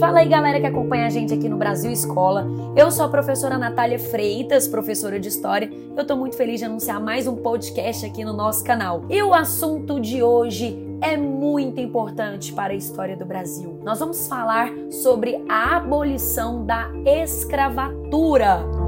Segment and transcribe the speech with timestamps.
[0.00, 2.46] Fala aí, galera que acompanha a gente aqui no Brasil Escola.
[2.74, 5.70] Eu sou a professora Natália Freitas, professora de História.
[5.94, 9.04] Eu tô muito feliz de anunciar mais um podcast aqui no nosso canal.
[9.10, 13.78] E o assunto de hoje é muito importante para a história do Brasil.
[13.84, 18.79] Nós vamos falar sobre a abolição da escravatura.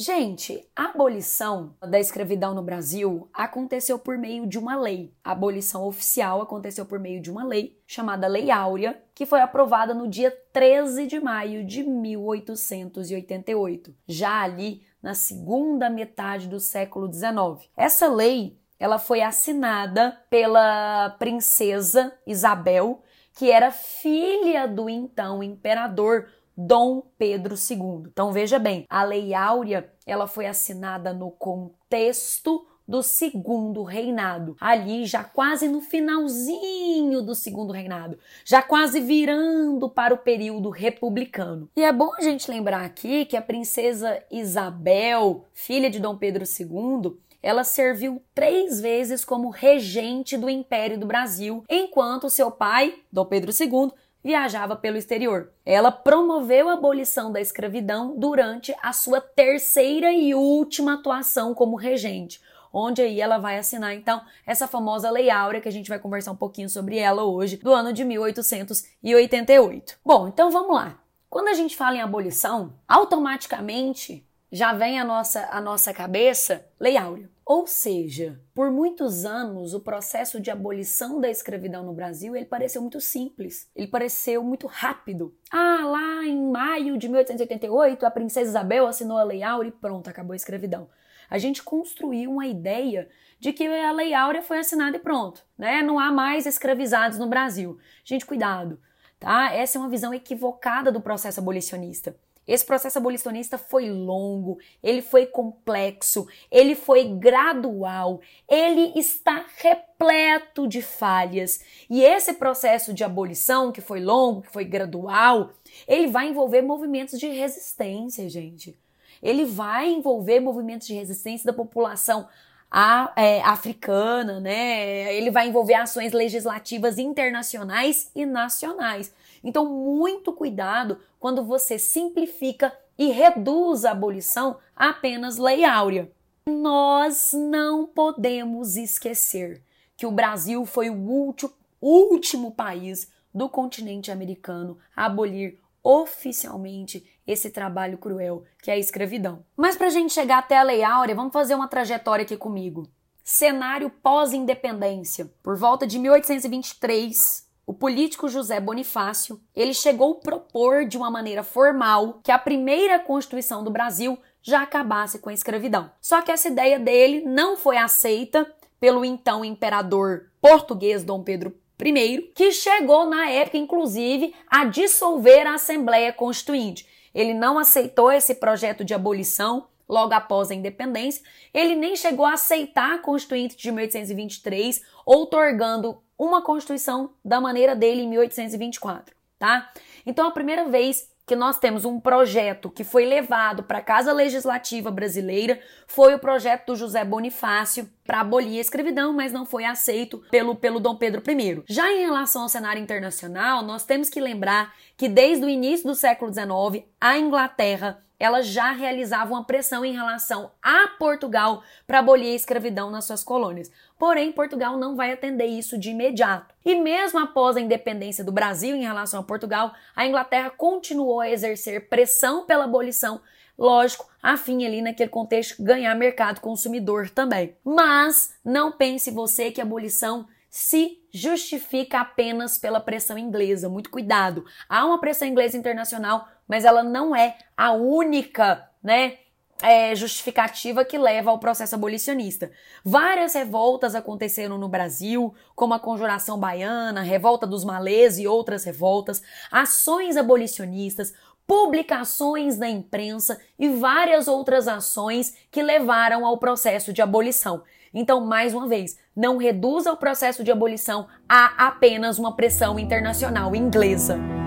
[0.00, 5.12] Gente, a abolição da escravidão no Brasil aconteceu por meio de uma lei.
[5.24, 9.92] A abolição oficial aconteceu por meio de uma lei chamada Lei Áurea, que foi aprovada
[9.92, 17.68] no dia 13 de maio de 1888, já ali na segunda metade do século XIX.
[17.76, 23.02] Essa lei, ela foi assinada pela princesa Isabel,
[23.34, 26.28] que era filha do então imperador
[26.60, 28.10] Dom Pedro II.
[28.10, 35.04] Então veja bem, a Lei Áurea, ela foi assinada no contexto do segundo reinado, ali
[35.04, 41.68] já quase no finalzinho do segundo reinado, já quase virando para o período republicano.
[41.76, 46.44] E é bom a gente lembrar aqui que a princesa Isabel, filha de Dom Pedro
[46.44, 53.26] II, ela serviu três vezes como regente do Império do Brasil, enquanto seu pai, Dom
[53.26, 55.50] Pedro II, viajava pelo exterior.
[55.64, 62.40] Ela promoveu a abolição da escravidão durante a sua terceira e última atuação como regente,
[62.72, 66.32] onde aí ela vai assinar então essa famosa Lei Áurea que a gente vai conversar
[66.32, 69.98] um pouquinho sobre ela hoje, do ano de 1888.
[70.04, 70.98] Bom, então vamos lá.
[71.30, 76.96] Quando a gente fala em abolição, automaticamente já vem a nossa a nossa cabeça Lei
[76.96, 77.28] Áurea.
[77.48, 82.82] Ou seja, por muitos anos o processo de abolição da escravidão no Brasil ele pareceu
[82.82, 85.34] muito simples, ele pareceu muito rápido.
[85.50, 90.10] Ah, lá em maio de 1888 a princesa Isabel assinou a Lei Áurea e pronto,
[90.10, 90.90] acabou a escravidão.
[91.30, 93.08] A gente construiu uma ideia
[93.40, 95.80] de que a Lei Áurea foi assinada e pronto, né?
[95.80, 97.78] Não há mais escravizados no Brasil.
[98.04, 98.78] Gente, cuidado,
[99.18, 99.54] tá?
[99.54, 102.14] Essa é uma visão equivocada do processo abolicionista.
[102.48, 110.80] Esse processo abolicionista foi longo, ele foi complexo, ele foi gradual, ele está repleto de
[110.80, 111.60] falhas.
[111.90, 115.50] E esse processo de abolição, que foi longo, que foi gradual,
[115.86, 118.78] ele vai envolver movimentos de resistência, gente.
[119.22, 122.26] Ele vai envolver movimentos de resistência da população
[122.70, 125.14] a, é, africana, né?
[125.14, 129.12] Ele vai envolver ações legislativas internacionais e nacionais.
[129.42, 136.10] Então, muito cuidado quando você simplifica e reduz a abolição a apenas lei áurea.
[136.46, 139.62] Nós não podemos esquecer
[139.96, 147.50] que o Brasil foi o último, último país do continente americano a abolir oficialmente esse
[147.50, 149.44] trabalho cruel que é a escravidão.
[149.54, 152.88] Mas para a gente chegar até a Lei Áurea, vamos fazer uma trajetória aqui comigo.
[153.22, 155.30] Cenário pós-independência.
[155.42, 161.42] Por volta de 1823, o político José Bonifácio, ele chegou a propor de uma maneira
[161.42, 165.90] formal que a primeira Constituição do Brasil já acabasse com a escravidão.
[166.00, 168.50] Só que essa ideia dele não foi aceita
[168.80, 175.54] pelo então imperador português Dom Pedro I, que chegou na época inclusive a dissolver a
[175.54, 176.88] Assembleia Constituinte.
[177.14, 182.34] Ele não aceitou esse projeto de abolição logo após a independência, ele nem chegou a
[182.34, 189.72] aceitar a Constituinte de 1823, outorgando uma Constituição da maneira dele em 1824, tá?
[190.04, 194.14] Então, a primeira vez que nós temos um projeto que foi levado para a Casa
[194.14, 199.66] Legislativa Brasileira foi o projeto do José Bonifácio para abolir a escravidão, mas não foi
[199.66, 201.62] aceito pelo, pelo Dom Pedro I.
[201.68, 205.94] Já em relação ao cenário internacional, nós temos que lembrar que desde o início do
[205.94, 212.32] século XIX, a Inglaterra ela já realizava uma pressão em relação a Portugal para abolir
[212.32, 213.70] a escravidão nas suas colônias.
[213.98, 216.54] Porém, Portugal não vai atender isso de imediato.
[216.64, 221.28] E mesmo após a independência do Brasil em relação a Portugal, a Inglaterra continuou a
[221.28, 223.20] exercer pressão pela abolição,
[223.58, 227.56] lógico, a fim ali naquele contexto ganhar mercado consumidor também.
[227.64, 233.68] Mas não pense você que a abolição se justifica apenas pela pressão inglesa.
[233.68, 234.44] Muito cuidado.
[234.68, 239.18] Há uma pressão inglesa internacional, mas ela não é a única, né?
[239.60, 242.48] É, justificativa que leva ao processo abolicionista.
[242.84, 249.20] Várias revoltas aconteceram no Brasil, como a Conjuração Baiana, Revolta dos Malês e outras revoltas,
[249.50, 251.12] ações abolicionistas,
[251.44, 257.62] publicações na imprensa e várias outras ações que levaram ao processo de abolição.
[257.92, 263.56] Então, mais uma vez, não reduza o processo de abolição a apenas uma pressão internacional
[263.56, 264.37] inglesa.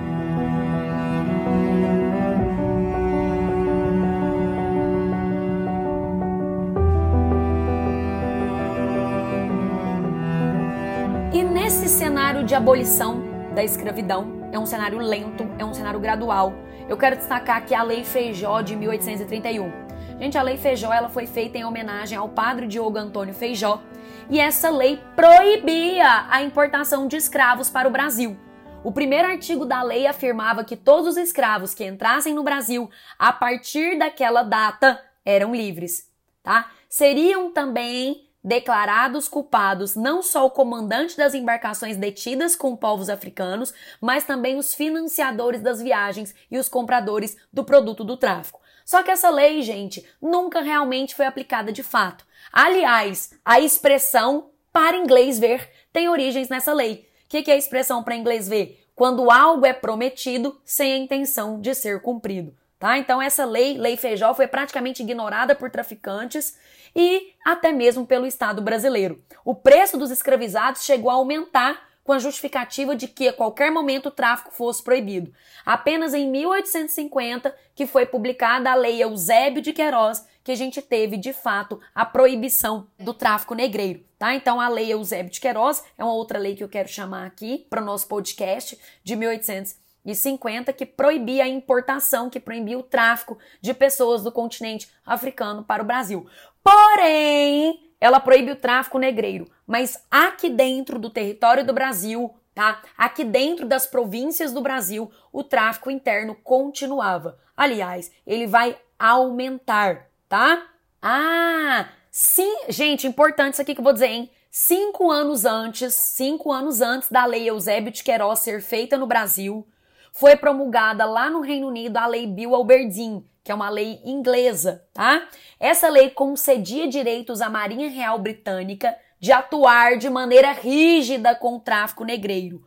[11.72, 13.24] E cenário de abolição
[13.56, 16.54] da escravidão é um cenário lento, é um cenário gradual.
[16.90, 19.72] Eu quero destacar aqui a Lei Feijó de 1831.
[20.20, 23.82] Gente, a Lei Feijó ela foi feita em homenagem ao padre Diogo Antônio Feijó,
[24.30, 28.38] e essa lei proibia a importação de escravos para o Brasil.
[28.84, 33.32] O primeiro artigo da lei afirmava que todos os escravos que entrassem no Brasil a
[33.32, 36.12] partir daquela data eram livres,
[36.44, 36.70] tá?
[36.90, 44.24] Seriam também declarados culpados não só o comandante das embarcações detidas com povos africanos, mas
[44.24, 48.60] também os financiadores das viagens e os compradores do produto do tráfico.
[48.84, 52.26] Só que essa lei, gente, nunca realmente foi aplicada de fato.
[52.52, 57.08] Aliás, a expressão para inglês ver tem origens nessa lei.
[57.26, 58.84] O que, que é a expressão para inglês ver?
[58.96, 62.54] Quando algo é prometido sem a intenção de ser cumprido.
[62.82, 62.98] Tá?
[62.98, 66.58] Então essa lei, lei Feijó, foi praticamente ignorada por traficantes
[66.96, 69.24] e até mesmo pelo Estado brasileiro.
[69.46, 74.08] O preço dos escravizados chegou a aumentar com a justificativa de que a qualquer momento
[74.08, 75.32] o tráfico fosse proibido.
[75.64, 81.18] Apenas em 1850 que foi publicada a Lei Eusébio de Queiroz, que a gente teve
[81.18, 84.34] de fato a proibição do tráfico negreiro, tá?
[84.34, 87.64] Então a Lei Eusébio de Queiroz é uma outra lei que eu quero chamar aqui
[87.70, 92.84] para o nosso podcast de 1850 e 50 que proibia a importação, que proibia o
[92.84, 96.28] tráfico de pessoas do continente africano para o Brasil.
[96.64, 102.82] Porém, ela proíbe o tráfico negreiro, mas aqui dentro do território do Brasil, tá?
[102.98, 107.38] Aqui dentro das províncias do Brasil, o tráfico interno continuava.
[107.56, 110.68] Aliás, ele vai aumentar, tá?
[111.02, 114.32] Ah, sim, gente, importante isso aqui que eu vou dizer, hein?
[114.50, 119.66] Cinco anos antes, cinco anos antes da lei Eusébio de Queiroz ser feita no Brasil,
[120.12, 124.84] foi promulgada lá no Reino Unido a Lei Bill Aberdeen, que é uma lei inglesa,
[124.94, 125.28] tá?
[125.60, 131.60] Essa lei concedia direitos à Marinha Real Britânica de atuar de maneira rígida com o
[131.60, 132.64] tráfico negreiro.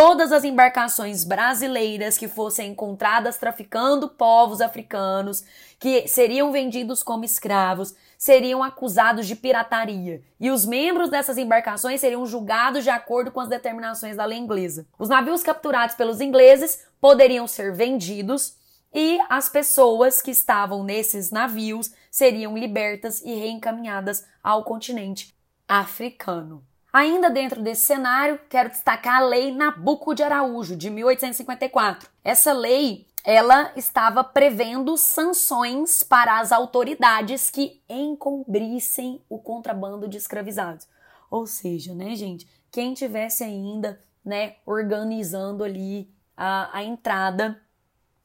[0.00, 5.42] Todas as embarcações brasileiras que fossem encontradas traficando povos africanos,
[5.76, 12.24] que seriam vendidos como escravos, seriam acusados de pirataria e os membros dessas embarcações seriam
[12.24, 14.86] julgados de acordo com as determinações da lei inglesa.
[14.96, 18.54] Os navios capturados pelos ingleses poderiam ser vendidos
[18.94, 25.34] e as pessoas que estavam nesses navios seriam libertas e reencaminhadas ao continente
[25.66, 26.67] africano.
[26.92, 32.08] Ainda dentro desse cenário, quero destacar a Lei Nabuco de Araújo, de 1854.
[32.24, 40.88] Essa lei ela estava prevendo sanções para as autoridades que encobrissem o contrabando de escravizados.
[41.30, 47.60] Ou seja, né, gente, quem tivesse ainda, né, organizando ali a, a entrada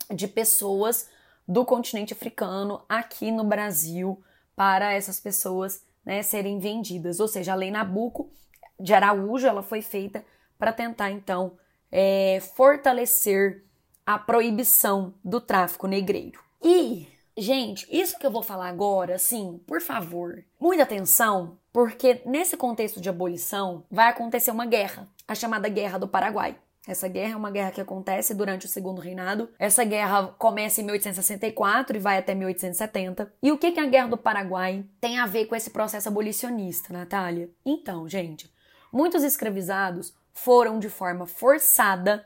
[0.10, 1.10] de pessoas
[1.46, 4.24] do continente africano aqui no Brasil
[4.56, 7.20] para essas pessoas, né, serem vendidas.
[7.20, 8.32] Ou seja, a lei Nabuco
[8.80, 10.24] de Araújo, ela foi feita
[10.58, 11.58] para tentar então
[11.92, 13.64] é, fortalecer
[14.06, 16.40] a proibição do tráfico negreiro.
[16.62, 22.58] E, gente, isso que eu vou falar agora, assim, por favor, muita atenção, porque nesse
[22.58, 26.58] contexto de abolição vai acontecer uma guerra, a chamada Guerra do Paraguai.
[26.86, 29.50] Essa guerra é uma guerra que acontece durante o Segundo Reinado.
[29.58, 33.34] Essa guerra começa em 1864 e vai até 1870.
[33.42, 36.92] E o que, que a Guerra do Paraguai tem a ver com esse processo abolicionista,
[36.92, 37.50] Natália?
[37.66, 38.53] Então, gente,
[38.94, 42.26] muitos escravizados foram de forma forçada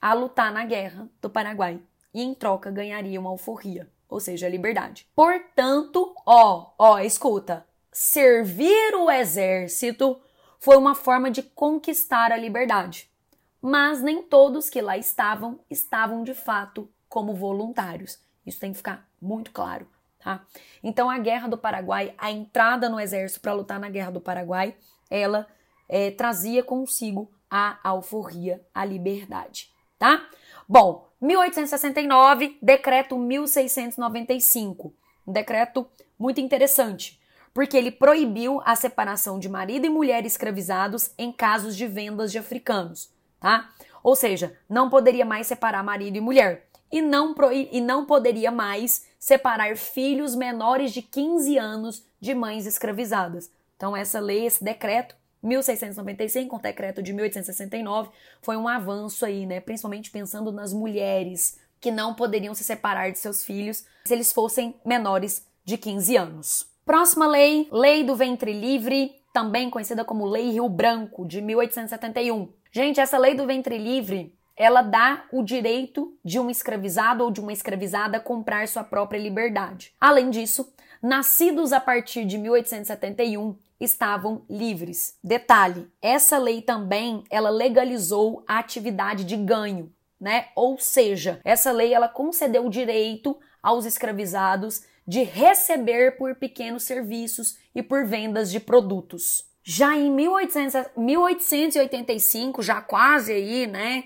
[0.00, 1.80] a lutar na guerra do Paraguai
[2.14, 5.08] e em troca ganharia uma alforria, ou seja, a liberdade.
[5.14, 10.20] Portanto, ó, ó, escuta, servir o exército
[10.60, 13.10] foi uma forma de conquistar a liberdade.
[13.60, 18.18] Mas nem todos que lá estavam estavam de fato como voluntários.
[18.46, 20.44] Isso tem que ficar muito claro, tá?
[20.82, 24.76] Então a Guerra do Paraguai, a entrada no exército para lutar na Guerra do Paraguai,
[25.10, 25.46] ela
[25.94, 29.74] é, trazia consigo a alforria, a liberdade
[30.04, 30.22] tá?
[30.68, 34.94] Bom, 1869, decreto 1695.
[35.26, 35.86] Um decreto
[36.18, 37.18] muito interessante,
[37.54, 42.38] porque ele proibiu a separação de marido e mulher escravizados em casos de vendas de
[42.38, 43.10] africanos,
[43.40, 43.70] tá?
[44.02, 46.68] Ou seja, não poderia mais separar marido e mulher.
[46.92, 53.50] E não, e não poderia mais separar filhos menores de 15 anos de mães escravizadas.
[53.74, 58.10] Então, essa lei, esse decreto, 1695, com o decreto de 1869,
[58.40, 59.60] foi um avanço aí, né?
[59.60, 64.74] Principalmente pensando nas mulheres que não poderiam se separar de seus filhos se eles fossem
[64.84, 66.66] menores de 15 anos.
[66.84, 72.48] Próxima lei, Lei do Ventre Livre, também conhecida como Lei Rio Branco, de 1871.
[72.72, 77.40] Gente, essa Lei do Ventre Livre, ela dá o direito de um escravizado ou de
[77.40, 79.92] uma escravizada comprar sua própria liberdade.
[80.00, 80.72] Além disso,
[81.04, 85.18] nascidos a partir de 1871 estavam livres.
[85.22, 90.46] Detalhe, essa lei também ela legalizou a atividade de ganho, né?
[90.56, 97.58] Ou seja, essa lei ela concedeu o direito aos escravizados de receber por pequenos serviços
[97.74, 99.44] e por vendas de produtos.
[99.62, 104.04] Já em 1800, 1885, já quase aí, né?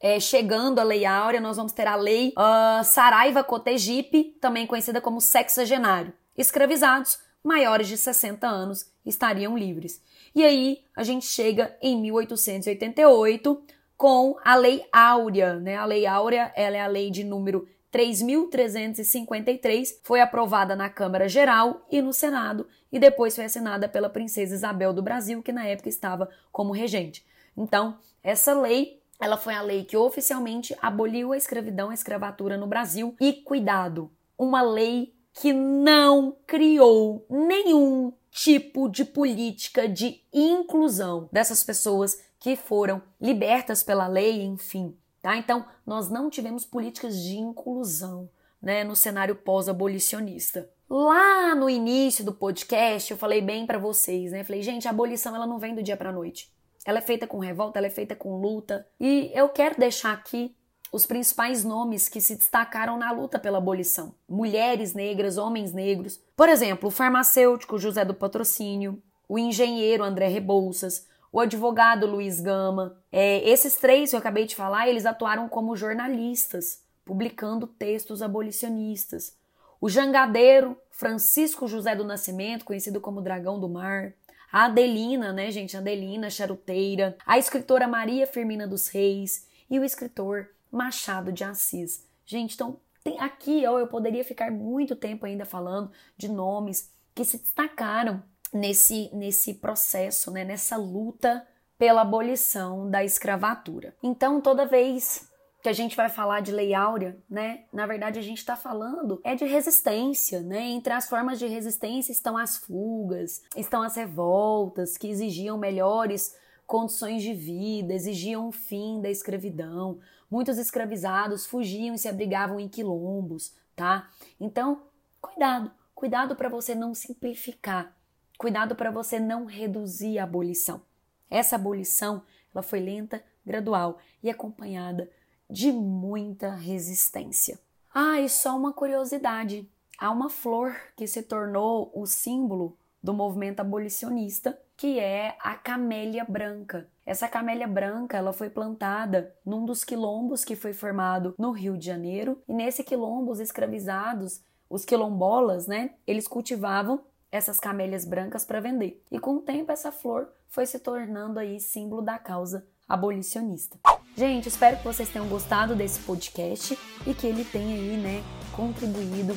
[0.00, 5.00] É, chegando a Lei Áurea, nós vamos ter a Lei uh, Saraiva Cotegipe, também conhecida
[5.00, 6.12] como sexagenário.
[6.38, 10.00] Escravizados maiores de 60 anos estariam livres.
[10.32, 13.60] E aí a gente chega em 1888
[13.96, 15.76] com a Lei Áurea, né?
[15.76, 21.84] A Lei Áurea, ela é a lei de número 3.353, foi aprovada na Câmara Geral
[21.90, 25.88] e no Senado e depois foi assinada pela princesa Isabel do Brasil, que na época
[25.88, 27.26] estava como regente.
[27.56, 32.68] Então, essa lei, ela foi a lei que oficialmente aboliu a escravidão, a escravatura no
[32.68, 41.62] Brasil e cuidado, uma lei que não criou nenhum tipo de política de inclusão dessas
[41.62, 44.96] pessoas que foram libertas pela lei, enfim.
[45.22, 45.36] Tá?
[45.36, 48.28] Então, nós não tivemos políticas de inclusão
[48.60, 50.68] né, no cenário pós-abolicionista.
[50.90, 54.42] Lá no início do podcast, eu falei bem para vocês, né?
[54.42, 56.52] Falei, gente, a abolição ela não vem do dia para noite.
[56.84, 58.86] Ela é feita com revolta, ela é feita com luta.
[58.98, 60.56] E eu quero deixar aqui
[60.90, 66.20] os principais nomes que se destacaram na luta pela abolição: mulheres negras, homens negros.
[66.36, 72.98] Por exemplo, o farmacêutico José do Patrocínio, o engenheiro André Rebouças, o advogado Luiz Gama.
[73.12, 79.36] É, esses três que eu acabei de falar, eles atuaram como jornalistas, publicando textos abolicionistas.
[79.80, 84.12] O jangadeiro Francisco José do Nascimento, conhecido como Dragão do Mar.
[84.50, 85.76] A Adelina, né, gente?
[85.76, 87.16] Adelina Charuteira.
[87.24, 89.46] A escritora Maria Firmina dos Reis.
[89.70, 92.06] E o escritor Machado de Assis.
[92.24, 97.24] Gente, então tem aqui, ó, eu poderia ficar muito tempo ainda falando de nomes que
[97.24, 98.22] se destacaram
[98.52, 101.46] nesse, nesse processo, né, nessa luta
[101.78, 103.94] pela abolição da escravatura.
[104.02, 105.28] Então, toda vez
[105.62, 109.20] que a gente vai falar de lei áurea, né, na verdade a gente está falando
[109.24, 110.60] é de resistência, né?
[110.62, 117.22] Entre as formas de resistência estão as fugas, estão as revoltas que exigiam melhores condições
[117.22, 119.98] de vida, exigiam o fim da escravidão.
[120.30, 124.10] Muitos escravizados fugiam e se abrigavam em quilombos, tá?
[124.38, 124.82] Então,
[125.20, 127.98] cuidado, cuidado para você não simplificar
[128.38, 130.80] Cuidado para você não reduzir a abolição.
[131.28, 132.22] Essa abolição
[132.54, 135.10] ela foi lenta, gradual e acompanhada
[135.50, 137.58] de muita resistência.
[137.92, 139.68] Ah, e só uma curiosidade:
[139.98, 146.24] há uma flor que se tornou o símbolo do movimento abolicionista, que é a camélia
[146.24, 146.88] branca.
[147.04, 151.84] Essa camélia branca, ela foi plantada num dos quilombos que foi formado no Rio de
[151.84, 158.60] Janeiro, e nesse quilombo os escravizados, os quilombolas, né, eles cultivavam essas camélias brancas para
[158.60, 159.02] vender.
[159.10, 163.76] E com o tempo essa flor foi se tornando aí símbolo da causa abolicionista.
[164.16, 168.22] Gente, espero que vocês tenham gostado desse podcast e que ele tenha aí, né,
[168.54, 169.36] contribuído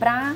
[0.00, 0.34] para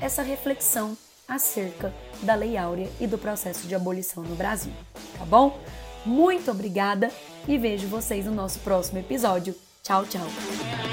[0.00, 0.96] essa reflexão
[1.34, 4.72] acerca da Lei Áurea e do processo de abolição no Brasil,
[5.18, 5.58] tá bom?
[6.04, 7.10] Muito obrigada
[7.46, 9.54] e vejo vocês no nosso próximo episódio.
[9.82, 10.91] Tchau, tchau.